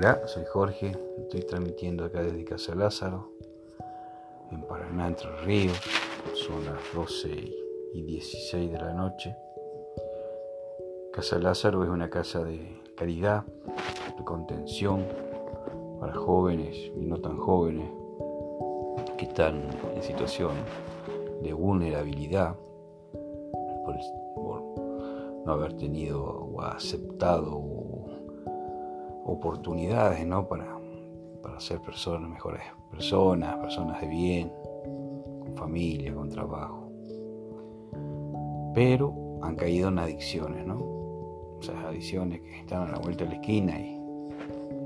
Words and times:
Hola, 0.00 0.28
soy 0.28 0.44
Jorge, 0.44 0.92
estoy 1.22 1.40
transmitiendo 1.40 2.04
acá 2.04 2.22
desde 2.22 2.44
Casa 2.44 2.72
Lázaro, 2.76 3.32
en 4.52 4.62
Paraná, 4.62 5.08
Entre 5.08 5.28
Ríos, 5.38 5.76
son 6.34 6.64
las 6.66 6.78
12 6.94 7.28
y 7.94 8.02
16 8.02 8.70
de 8.70 8.78
la 8.78 8.92
noche. 8.92 9.34
Casa 11.12 11.40
Lázaro 11.40 11.82
es 11.82 11.90
una 11.90 12.08
casa 12.10 12.44
de 12.44 12.80
caridad, 12.96 13.44
de 14.16 14.24
contención 14.24 15.04
para 15.98 16.14
jóvenes 16.14 16.76
y 16.96 17.04
no 17.04 17.16
tan 17.16 17.36
jóvenes 17.36 17.90
que 19.16 19.24
están 19.24 19.68
en 19.96 20.02
situación 20.04 20.52
de 21.42 21.52
vulnerabilidad 21.52 22.54
por, 23.84 23.96
no 25.44 25.52
haber 25.52 25.72
tenido 25.72 26.22
o 26.22 26.62
aceptado 26.62 27.77
oportunidades 29.28 30.26
¿no? 30.26 30.48
para, 30.48 30.78
para 31.42 31.60
ser 31.60 31.80
personas, 31.80 32.30
mejores 32.30 32.62
personas, 32.90 33.56
personas 33.56 34.00
de 34.00 34.08
bien, 34.08 34.52
con 35.40 35.54
familia, 35.56 36.14
con 36.14 36.28
trabajo. 36.30 36.90
Pero 38.74 39.40
han 39.42 39.54
caído 39.56 39.88
en 39.88 39.98
adicciones, 39.98 40.66
¿no? 40.66 41.58
Esas 41.60 41.84
adicciones 41.84 42.40
que 42.40 42.60
están 42.60 42.88
a 42.88 42.92
la 42.92 42.98
vuelta 42.98 43.24
de 43.24 43.30
la 43.30 43.36
esquina 43.36 43.78
y 43.78 43.98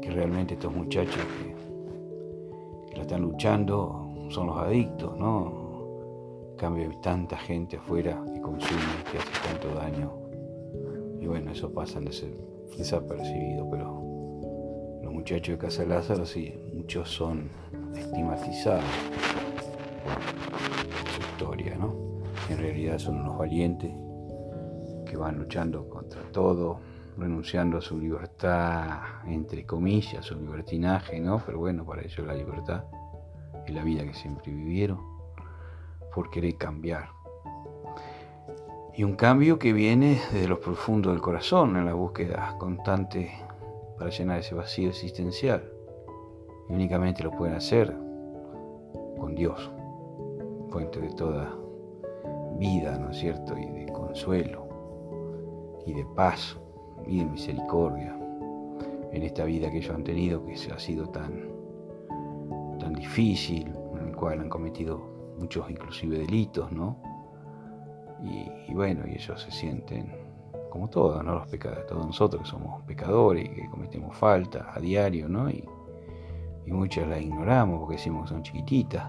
que 0.00 0.10
realmente 0.10 0.54
estos 0.54 0.74
muchachos 0.74 1.14
que, 1.16 2.90
que 2.90 2.96
lo 2.96 3.02
están 3.02 3.22
luchando 3.22 4.26
son 4.30 4.48
los 4.48 4.56
adictos, 4.56 5.16
¿no? 5.16 5.60
En 6.50 6.56
cambio 6.56 6.90
hay 6.90 6.96
tanta 7.00 7.36
gente 7.36 7.76
afuera 7.76 8.22
que 8.32 8.40
consume, 8.40 8.80
que 9.10 9.18
hace 9.18 9.48
tanto 9.48 9.74
daño. 9.74 10.10
Y 11.20 11.26
bueno, 11.26 11.52
eso 11.52 11.72
pasa 11.72 12.00
desapercibido, 12.00 13.68
pero 13.70 14.11
muchachos 15.22 15.56
de 15.56 15.58
Casa 15.58 15.84
Lázaro, 15.84 16.26
sí, 16.26 16.52
muchos 16.74 17.08
son 17.08 17.48
estigmatizados 17.94 18.82
por 20.02 21.12
su 21.12 21.20
historia, 21.20 21.76
¿no? 21.76 21.94
En 22.48 22.58
realidad 22.58 22.98
son 22.98 23.20
unos 23.20 23.38
valientes 23.38 23.92
que 25.08 25.16
van 25.16 25.38
luchando 25.38 25.88
contra 25.88 26.22
todo, 26.32 26.80
renunciando 27.16 27.78
a 27.78 27.80
su 27.80 28.00
libertad, 28.00 28.98
entre 29.24 29.64
comillas, 29.64 30.26
su 30.26 30.34
libertinaje, 30.34 31.20
¿no? 31.20 31.40
Pero 31.46 31.60
bueno, 31.60 31.84
para 31.86 32.02
ellos 32.02 32.26
la 32.26 32.34
libertad 32.34 32.82
es 33.64 33.72
la 33.72 33.84
vida 33.84 34.02
que 34.02 34.14
siempre 34.14 34.52
vivieron, 34.52 34.98
por 36.12 36.30
querer 36.30 36.56
cambiar. 36.56 37.10
Y 38.96 39.04
un 39.04 39.14
cambio 39.14 39.60
que 39.60 39.72
viene 39.72 40.20
desde 40.32 40.48
lo 40.48 40.58
profundo 40.58 41.10
del 41.12 41.20
corazón, 41.20 41.76
en 41.76 41.86
la 41.86 41.94
búsqueda 41.94 42.56
constante 42.58 43.30
para 44.02 44.10
llenar 44.10 44.40
ese 44.40 44.56
vacío 44.56 44.88
existencial. 44.88 45.62
Y 46.68 46.72
únicamente 46.72 47.22
lo 47.22 47.30
pueden 47.30 47.54
hacer 47.54 47.96
con 49.16 49.36
Dios, 49.36 49.70
fuente 50.70 51.00
de 51.00 51.10
toda 51.10 51.54
vida, 52.58 52.98
¿no 52.98 53.10
es 53.10 53.18
cierto? 53.18 53.56
Y 53.56 53.64
de 53.64 53.92
consuelo, 53.92 54.66
y 55.86 55.92
de 55.94 56.04
paz, 56.16 56.58
y 57.06 57.20
de 57.20 57.26
misericordia 57.26 58.18
en 59.12 59.22
esta 59.22 59.44
vida 59.44 59.70
que 59.70 59.78
ellos 59.78 59.94
han 59.94 60.02
tenido, 60.02 60.44
que 60.44 60.54
ha 60.54 60.78
sido 60.80 61.08
tan, 61.10 61.48
tan 62.80 62.94
difícil, 62.94 63.72
en 64.00 64.08
el 64.08 64.16
cual 64.16 64.40
han 64.40 64.48
cometido 64.48 65.00
muchos 65.38 65.70
inclusive 65.70 66.18
delitos, 66.18 66.72
¿no? 66.72 66.96
Y, 68.24 68.50
y 68.68 68.74
bueno, 68.74 69.04
y 69.06 69.12
ellos 69.12 69.40
se 69.40 69.52
sienten 69.52 70.12
como 70.72 70.88
todos, 70.88 71.22
¿no? 71.22 71.34
Los 71.34 71.48
pecadores, 71.48 71.86
todos 71.86 72.06
nosotros 72.06 72.42
que 72.42 72.48
somos 72.48 72.82
pecadores 72.84 73.44
y 73.44 73.48
que 73.50 73.68
cometemos 73.68 74.16
faltas 74.16 74.64
a 74.74 74.80
diario, 74.80 75.28
¿no? 75.28 75.50
Y, 75.50 75.68
muchas 76.66 77.06
las 77.06 77.20
ignoramos 77.20 77.80
porque 77.80 77.96
decimos 77.96 78.22
que 78.22 78.28
son 78.30 78.42
chiquititas. 78.42 79.04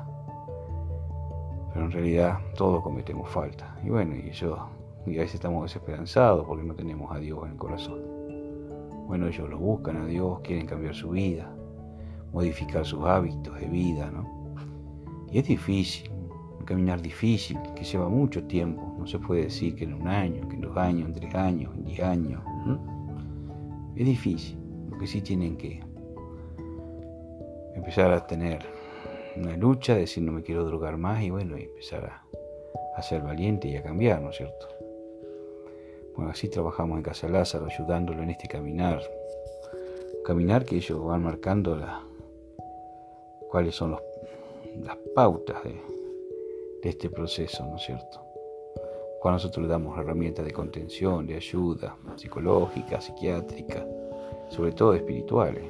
Pero 1.71 1.85
en 1.85 1.91
realidad 1.91 2.39
todos 2.55 2.83
cometemos 2.83 3.29
faltas. 3.29 3.69
Y 3.81 3.89
bueno, 3.89 4.13
y 4.13 4.29
yo, 4.31 4.67
y 5.05 5.15
a 5.15 5.21
veces 5.21 5.35
estamos 5.35 5.63
desesperanzados 5.63 6.45
porque 6.45 6.65
no 6.65 6.75
tenemos 6.75 7.09
a 7.15 7.19
Dios 7.19 7.39
en 7.45 7.51
el 7.51 7.57
corazón. 7.57 8.01
Bueno, 9.07 9.27
ellos 9.27 9.49
lo 9.49 9.57
buscan 9.57 9.95
a 9.95 10.05
Dios, 10.05 10.41
quieren 10.41 10.65
cambiar 10.65 10.93
su 10.93 11.11
vida, 11.11 11.49
modificar 12.33 12.85
sus 12.85 13.05
hábitos 13.05 13.57
de 13.57 13.67
vida, 13.67 14.11
¿no? 14.11 14.27
Y 15.31 15.39
es 15.39 15.47
difícil, 15.47 16.11
un 16.63 16.65
caminar 16.65 17.01
difícil 17.01 17.59
que 17.75 17.83
lleva 17.83 18.07
mucho 18.07 18.41
tiempo. 18.45 18.95
No 18.97 19.05
se 19.05 19.19
puede 19.19 19.43
decir 19.43 19.75
que 19.75 19.83
en 19.83 19.93
un 19.93 20.07
año, 20.07 20.47
que 20.47 20.55
en 20.55 20.61
dos 20.61 20.77
años, 20.77 21.07
en 21.07 21.13
tres 21.13 21.35
años, 21.35 21.75
en 21.75 21.83
diez 21.83 21.99
años. 21.99 22.41
Es 23.97 24.05
difícil. 24.05 24.57
Lo 24.89 24.97
que 24.97 25.05
sí 25.05 25.21
tienen 25.21 25.57
que 25.57 25.83
empezar 27.75 28.11
a 28.13 28.25
tener 28.25 28.65
una 29.35 29.57
lucha, 29.57 29.95
decir 29.95 30.23
no 30.23 30.31
me 30.31 30.41
quiero 30.41 30.63
drogar 30.63 30.95
más 30.95 31.21
y 31.21 31.31
bueno, 31.31 31.57
y 31.57 31.63
empezar 31.63 32.23
a, 32.95 33.01
ser 33.01 33.21
valiente 33.21 33.67
y 33.67 33.75
a 33.75 33.83
cambiar, 33.83 34.21
¿no 34.21 34.29
es 34.29 34.37
cierto? 34.37 34.67
Bueno, 36.15 36.31
así 36.31 36.47
trabajamos 36.47 36.95
en 36.97 37.03
Casa 37.03 37.27
Lázaro, 37.27 37.65
ayudándolo 37.65 38.23
en 38.23 38.29
este 38.29 38.47
caminar. 38.47 39.01
caminar 40.23 40.63
que 40.63 40.77
ellos 40.77 41.03
van 41.03 41.23
marcando 41.23 41.75
la, 41.75 42.01
cuáles 43.49 43.75
son 43.75 43.97
las 44.81 44.97
pautas 45.13 45.61
de, 45.65 45.93
de 46.83 46.89
este 46.89 47.09
proceso, 47.09 47.65
¿no 47.65 47.77
es 47.77 47.83
cierto? 47.83 48.21
Cuando 49.21 49.37
nosotros 49.37 49.63
le 49.63 49.71
damos 49.71 49.97
herramientas 49.97 50.45
de 50.45 50.51
contención, 50.51 51.25
de 51.25 51.35
ayuda 51.35 51.95
psicológica, 52.17 52.99
psiquiátrica, 52.99 53.87
sobre 54.49 54.73
todo 54.73 54.93
espirituales, 54.93 55.63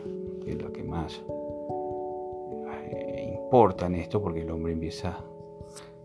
que 0.43 0.53
es 0.53 0.61
lo 0.61 0.73
que 0.73 0.83
más 0.83 1.21
eh, 2.91 3.31
importa 3.35 3.85
en 3.85 3.95
esto, 3.95 4.19
porque 4.19 4.41
el 4.41 4.49
hombre 4.49 4.73
empieza 4.73 5.23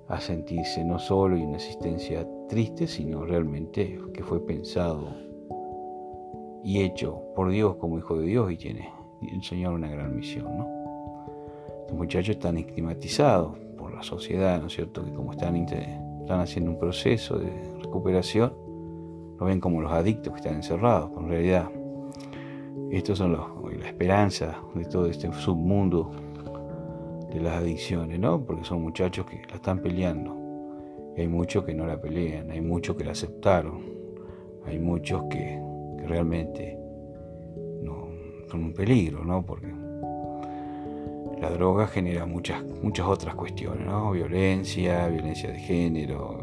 a 0.08 0.20
sentirse 0.20 0.84
no 0.84 0.98
solo 0.98 1.36
en 1.36 1.46
una 1.46 1.56
existencia 1.56 2.28
triste, 2.46 2.86
sino 2.86 3.24
realmente 3.24 3.98
que 4.12 4.22
fue 4.22 4.44
pensado 4.44 5.08
y 6.62 6.82
hecho 6.82 7.22
por 7.34 7.50
Dios 7.50 7.76
como 7.76 7.98
hijo 7.98 8.18
de 8.18 8.26
Dios 8.26 8.52
y 8.52 8.58
tiene 8.58 8.90
el 9.22 9.42
Señor 9.42 9.72
una 9.72 9.88
gran 9.88 10.14
misión, 10.14 10.58
¿no? 10.58 10.68
Los 11.88 11.96
muchachos 11.96 12.36
están 12.36 12.58
estigmatizados 12.58 13.67
la 13.90 14.02
sociedad, 14.02 14.60
¿no 14.60 14.66
es 14.68 14.74
cierto? 14.74 15.04
Que 15.04 15.12
como 15.12 15.32
están, 15.32 15.56
están 15.56 16.40
haciendo 16.40 16.70
un 16.70 16.78
proceso 16.78 17.38
de 17.38 17.50
recuperación, 17.82 18.52
lo 19.38 19.46
ven 19.46 19.60
como 19.60 19.80
los 19.80 19.92
adictos 19.92 20.32
que 20.32 20.38
están 20.38 20.56
encerrados, 20.56 21.10
pero 21.10 21.22
en 21.22 21.28
realidad 21.28 21.70
estos 22.90 23.18
son 23.18 23.32
los, 23.32 23.46
la 23.78 23.86
esperanza 23.86 24.60
de 24.74 24.84
todo 24.84 25.06
este 25.06 25.30
submundo 25.32 26.10
de 27.32 27.40
las 27.40 27.58
adicciones, 27.58 28.18
¿no? 28.18 28.44
Porque 28.44 28.64
son 28.64 28.82
muchachos 28.82 29.26
que 29.26 29.42
la 29.48 29.56
están 29.56 29.80
peleando. 29.80 30.36
Y 31.16 31.20
hay 31.20 31.28
muchos 31.28 31.64
que 31.64 31.74
no 31.74 31.86
la 31.86 32.00
pelean, 32.00 32.50
hay 32.50 32.60
muchos 32.60 32.96
que 32.96 33.04
la 33.04 33.12
aceptaron, 33.12 33.84
hay 34.64 34.78
muchos 34.78 35.24
que, 35.30 35.60
que 35.98 36.06
realmente 36.06 36.78
no, 37.82 38.08
son 38.50 38.64
un 38.64 38.72
peligro, 38.72 39.24
¿no? 39.24 39.44
Porque 39.44 39.66
la 41.40 41.50
droga 41.50 41.86
genera 41.86 42.26
muchas, 42.26 42.62
muchas 42.82 43.06
otras 43.06 43.34
cuestiones, 43.34 43.86
¿no? 43.86 44.10
Violencia, 44.10 45.06
violencia 45.08 45.50
de 45.50 45.60
género, 45.60 46.42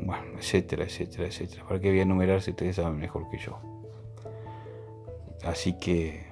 bueno, 0.00 0.24
etcétera, 0.38 0.84
etcétera, 0.84 1.26
etcétera. 1.26 1.64
¿Para 1.66 1.80
qué 1.80 1.90
voy 1.90 2.30
a 2.30 2.36
ustedes 2.36 2.76
saben 2.76 2.98
mejor 2.98 3.28
que 3.30 3.38
yo? 3.38 3.58
Así 5.44 5.78
que, 5.78 6.26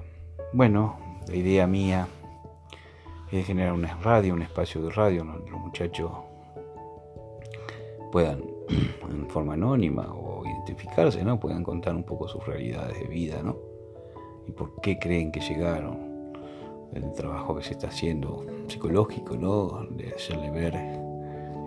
bueno, 0.52 0.98
la 1.28 1.36
idea 1.36 1.66
mía 1.66 2.08
es 3.32 3.46
generar 3.46 3.72
una 3.72 3.96
radio, 3.96 4.34
un 4.34 4.42
espacio 4.42 4.82
de 4.82 4.90
radio 4.90 5.24
donde 5.24 5.50
los 5.50 5.60
muchachos 5.60 6.10
puedan, 8.12 8.42
en 9.10 9.28
forma 9.30 9.54
anónima 9.54 10.12
o 10.12 10.44
identificarse, 10.46 11.24
¿no? 11.24 11.40
Puedan 11.40 11.64
contar 11.64 11.94
un 11.94 12.04
poco 12.04 12.28
sus 12.28 12.44
realidades 12.46 12.98
de 12.98 13.06
vida, 13.06 13.42
¿no? 13.42 13.56
Y 14.46 14.52
por 14.52 14.80
qué 14.80 14.98
creen 14.98 15.32
que 15.32 15.40
llegaron 15.40 16.15
el 16.94 17.12
trabajo 17.12 17.56
que 17.56 17.62
se 17.62 17.72
está 17.72 17.88
haciendo 17.88 18.46
psicológico, 18.68 19.36
¿no? 19.36 19.86
De 19.90 20.12
hacerle 20.14 20.50
ver 20.50 20.74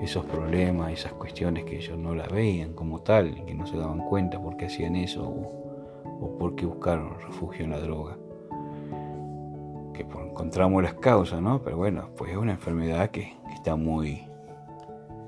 esos 0.01 0.25
problemas, 0.25 0.91
esas 0.93 1.13
cuestiones 1.13 1.65
que 1.65 1.77
ellos 1.77 1.97
no 1.97 2.15
la 2.15 2.27
veían 2.27 2.73
como 2.73 3.01
tal, 3.01 3.43
que 3.45 3.53
no 3.53 3.67
se 3.67 3.77
daban 3.77 3.99
cuenta 3.99 4.41
por 4.41 4.55
qué 4.55 4.65
hacían 4.67 4.95
eso 4.95 5.23
o, 5.23 6.37
por 6.37 6.55
qué 6.55 6.65
buscaron 6.65 7.19
refugio 7.19 7.65
en 7.65 7.71
la 7.71 7.79
droga. 7.79 8.17
Que 9.93 10.01
encontramos 10.01 10.81
las 10.81 10.93
causas, 10.95 11.41
¿no? 11.41 11.61
Pero 11.61 11.77
bueno, 11.77 12.09
pues 12.15 12.31
es 12.31 12.37
una 12.37 12.53
enfermedad 12.53 13.11
que, 13.11 13.37
está 13.53 13.75
muy, 13.75 14.25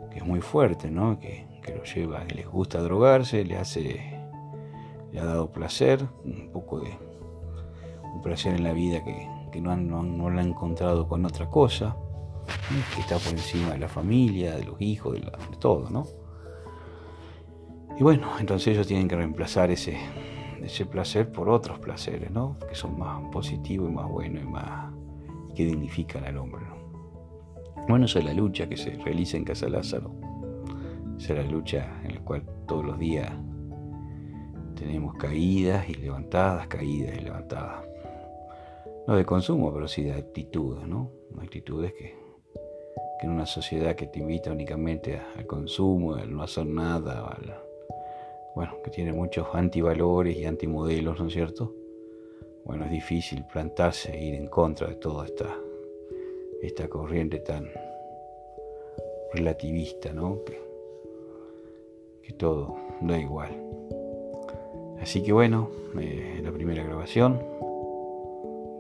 que 0.10 0.20
es 0.20 0.26
muy 0.26 0.40
fuerte, 0.40 0.90
¿no? 0.90 1.20
Que, 1.20 1.46
que 1.62 1.76
lo 1.76 1.84
lleva, 1.84 2.26
que 2.26 2.36
les 2.36 2.48
gusta 2.48 2.82
drogarse, 2.82 3.44
le 3.44 3.58
hace, 3.58 4.20
le 5.12 5.20
ha 5.20 5.26
dado 5.26 5.52
placer, 5.52 6.06
un 6.24 6.50
poco 6.52 6.80
de 6.80 6.92
un 8.14 8.22
placer 8.22 8.56
en 8.56 8.64
la 8.64 8.72
vida 8.72 9.04
que, 9.04 9.28
que 9.52 9.62
no, 9.62 9.76
no, 9.76 10.30
lo 10.30 10.40
han 10.40 10.48
encontrado 10.48 11.08
con 11.08 11.26
otra 11.26 11.50
cosa, 11.50 11.96
que 12.96 13.02
está 13.02 13.18
por 13.18 13.34
encima 13.34 13.72
de 13.72 13.80
la 13.80 13.88
familia, 13.88 14.56
de 14.56 14.64
los 14.64 14.80
hijos, 14.82 15.14
de, 15.14 15.22
todo, 15.60 15.90
¿no? 15.90 16.06
Y 17.98 18.04
bueno, 18.04 18.28
entonces 18.40 18.70
ellos 18.70 18.88
tienen 18.88 19.08
que 19.08 19.16
reemplazar 19.16 19.70
ese, 19.70 19.98
ese 20.62 20.86
placer 20.86 21.32
por 21.32 21.50
otros 21.50 21.80
placeres, 21.80 22.32
¿no? 22.32 22.58
Que 22.68 22.76
son 22.76 22.98
más 22.98 23.22
positivos 23.32 23.90
y 23.90 23.94
más 23.94 24.10
buenos 24.10 24.44
y 24.44 24.48
más 24.48 24.94
que 25.56 25.66
dignifican 25.66 26.24
al 26.24 26.38
hombre. 26.38 26.66
Bueno, 27.88 28.06
esa 28.06 28.20
es 28.20 28.26
la 28.26 28.34
lucha 28.34 28.70
que 28.70 28.78
se 28.78 28.92
realiza 28.92 29.38
en 29.38 29.44
Casa 29.44 29.68
Lázaro. 29.68 30.14
Esa 31.18 31.34
es 31.34 31.46
la 31.46 31.52
lucha 31.52 32.02
en 32.04 32.16
la 32.16 32.22
cual 32.22 32.44
todos 32.68 32.86
los 32.86 32.98
días 32.98 33.32
tenemos 34.76 35.16
caídas 35.16 35.88
y 35.90 35.94
levantadas, 35.96 36.68
caídas 36.68 37.18
y 37.18 37.22
levantadas. 37.22 37.91
No 39.08 39.16
de 39.16 39.26
consumo, 39.26 39.74
pero 39.74 39.88
sí 39.88 40.04
de 40.04 40.14
actitudes, 40.14 40.88
¿no? 40.88 41.12
Actitudes 41.40 41.94
que, 41.94 42.16
que 43.20 43.26
en 43.26 43.32
una 43.32 43.46
sociedad 43.46 43.96
que 43.96 44.08
te 44.08 44.20
invita 44.20 44.52
únicamente 44.52 45.20
al 45.36 45.46
consumo, 45.46 46.16
al 46.16 46.34
no 46.34 46.44
hacer 46.44 46.66
nada, 46.66 47.38
bueno, 48.56 48.74
que 48.84 48.92
tiene 48.92 49.14
muchos 49.14 49.48
antivalores 49.54 50.38
y 50.38 50.46
antimodelos, 50.46 51.20
¿no 51.20 51.28
es 51.28 51.34
cierto? 51.34 51.74
Bueno, 52.66 52.86
es 52.86 52.92
difícil 52.92 53.44
plantarse 53.52 54.14
e 54.14 54.24
ir 54.24 54.36
en 54.36 54.48
contra 54.48 54.88
de 54.88 54.96
toda 54.96 55.26
esta, 55.26 55.56
esta 56.62 56.88
corriente 56.88 57.40
tan 57.40 57.70
relativista, 59.34 60.14
¿no? 60.14 60.44
Que, 60.44 60.62
que 62.22 62.34
todo 62.34 62.76
da 63.02 63.18
igual. 63.18 63.50
Así 65.02 65.24
que 65.24 65.34
bueno, 65.34 65.72
eh, 66.00 66.40
la 66.44 66.52
primera 66.52 66.84
grabación, 66.84 67.42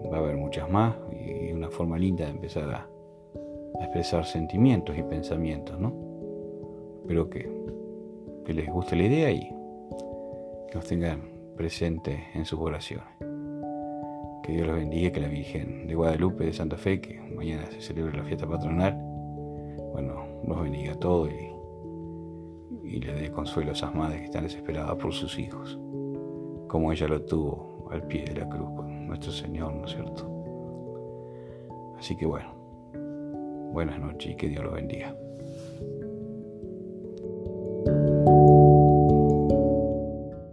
va 0.09 0.17
a 0.17 0.19
haber 0.19 0.37
muchas 0.37 0.69
más 0.69 0.95
y 1.11 1.51
una 1.51 1.69
forma 1.69 1.97
linda 1.97 2.25
de 2.25 2.31
empezar 2.31 2.69
a, 2.69 2.87
expresar 3.79 4.25
sentimientos 4.25 4.95
y 4.97 5.01
pensamientos, 5.01 5.79
¿no? 5.79 5.93
Espero 7.01 7.29
que, 7.29 7.49
les 8.47 8.67
guste 8.69 8.97
la 8.97 9.03
idea 9.03 9.31
y 9.31 9.47
que 10.67 10.75
nos 10.75 10.85
tengan 10.85 11.21
presentes 11.55 12.19
en 12.35 12.43
sus 12.45 12.59
oraciones. 12.59 13.07
Que 14.43 14.51
Dios 14.51 14.67
los 14.67 14.75
bendiga, 14.75 15.11
que 15.11 15.21
la 15.21 15.29
Virgen 15.29 15.87
de 15.87 15.95
Guadalupe 15.95 16.45
de 16.45 16.53
Santa 16.53 16.75
Fe, 16.75 16.99
que 16.99 17.19
mañana 17.33 17.65
se 17.71 17.81
celebra 17.81 18.17
la 18.17 18.23
fiesta 18.25 18.45
patronal, 18.45 18.97
bueno, 19.93 20.25
nos 20.43 20.61
bendiga 20.61 20.91
a 20.93 20.99
todos 20.99 21.29
y, 21.31 22.95
y 22.95 22.99
le 22.99 23.13
dé 23.13 23.31
consuelo 23.31 23.69
a 23.69 23.73
esas 23.73 23.95
madres 23.95 24.19
que 24.19 24.25
están 24.25 24.43
desesperadas 24.43 24.95
por 24.97 25.13
sus 25.13 25.39
hijos, 25.39 25.79
como 26.67 26.91
ella 26.91 27.07
lo 27.07 27.23
tuvo 27.23 27.87
al 27.89 28.05
pie 28.05 28.25
de 28.25 28.41
la 28.41 28.49
cruz 28.49 28.69
nuestro 29.11 29.33
Señor, 29.33 29.73
¿no 29.73 29.85
es 29.85 29.91
cierto? 29.91 30.25
Así 31.99 32.15
que 32.15 32.25
bueno, 32.25 32.53
buenas 33.73 33.99
noches 33.99 34.31
y 34.31 34.35
que 34.35 34.47
Dios 34.47 34.63
los 34.63 34.73
bendiga. 34.73 35.13